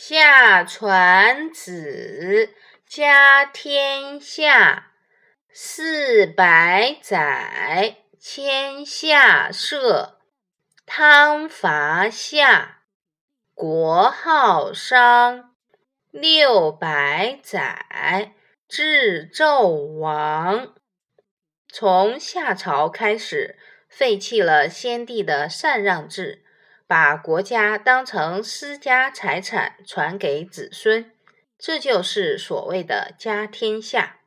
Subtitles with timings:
[0.00, 2.54] 夏传子，
[2.86, 4.92] 家天下，
[5.52, 10.20] 四百载，迁下社，
[10.86, 12.82] 汤伐夏，
[13.54, 15.56] 国号商。
[16.12, 18.34] 六百载，
[18.68, 20.74] 至纣王。
[21.68, 23.58] 从夏朝开始，
[23.88, 26.44] 废弃了先帝的禅让制。
[26.88, 31.12] 把国家当成私家财产传给子孙，
[31.58, 34.20] 这就是所谓的家天下。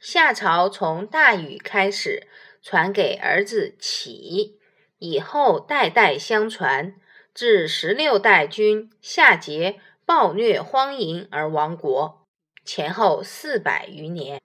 [0.00, 2.26] 夏朝从大禹开始
[2.60, 4.58] 传给儿子启，
[4.98, 6.96] 以后代代相传，
[7.32, 12.26] 至十六代君夏桀暴虐荒淫而亡国，
[12.64, 14.40] 前后四百余年。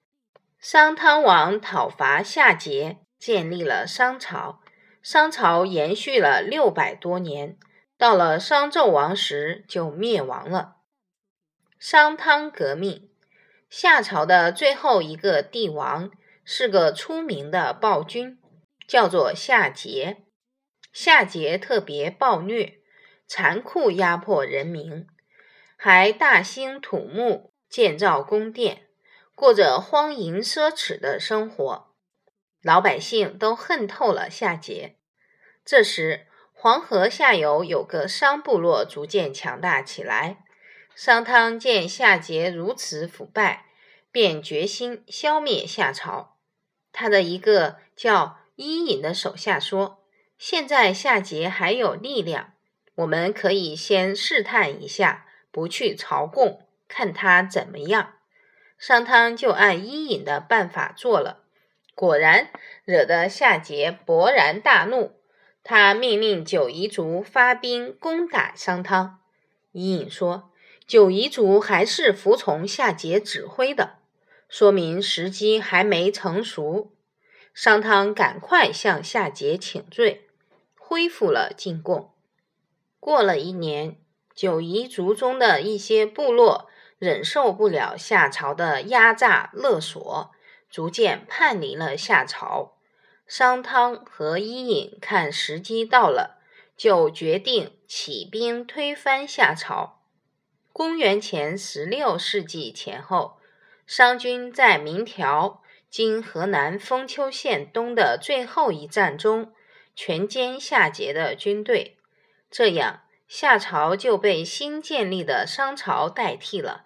[0.60, 4.63] 商汤王讨伐夏桀，建立了商朝。
[5.04, 7.58] 商朝延续了六百多年，
[7.98, 10.78] 到了商纣王时就灭亡了。
[11.78, 13.10] 商汤革命，
[13.70, 16.10] 夏朝的最后一个帝王
[16.46, 18.40] 是个出名的暴君，
[18.88, 20.20] 叫做夏桀。
[20.94, 22.80] 夏桀特别暴虐，
[23.28, 25.06] 残酷压迫人民，
[25.76, 28.84] 还大兴土木，建造宫殿，
[29.36, 31.93] 过着荒淫奢侈的生活。
[32.64, 34.94] 老百姓都恨透了夏桀。
[35.66, 40.44] 这时，黄河下游有个商部落逐渐强大起来。
[40.96, 43.66] 商汤见夏桀如此腐败，
[44.12, 46.38] 便决心消灭夏朝。
[46.94, 50.06] 他的一个叫伊尹的手下说
[50.38, 52.54] ：“现在夏桀还有力量，
[52.96, 58.14] 我们可以先试探一下，不去朝贡，看他怎么样。”
[58.80, 61.43] 商汤就按伊尹的办法做了。
[61.96, 62.50] 果然
[62.86, 65.12] 惹得夏桀勃然大怒，
[65.64, 69.20] 他命令九夷族发兵攻打商汤。
[69.72, 70.52] 伊尹说
[70.86, 73.98] ：“九夷族还是服从夏桀指挥的，
[74.50, 76.92] 说明时机还没成熟。”
[77.54, 80.28] 商汤赶快向夏桀请罪，
[80.76, 82.12] 恢复了进贡。
[83.00, 83.98] 过了一年，
[84.34, 90.32] 九夷族中的一些部落忍受不了夏朝的压榨勒索。
[90.74, 92.80] 逐渐叛离了夏朝，
[93.28, 96.42] 商汤和伊尹看时机到了，
[96.76, 100.02] 就决定起兵推翻夏朝。
[100.72, 103.38] 公元前十六世纪前后，
[103.86, 109.54] 商军在明条（今河南封丘县东）的最后一战中，
[109.96, 112.00] 全歼夏桀的军队，
[112.50, 116.84] 这样夏朝就被新建立的商朝代替了。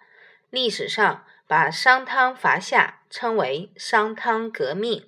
[0.50, 1.24] 历史上。
[1.48, 5.06] 把商汤伐夏称为商汤革命。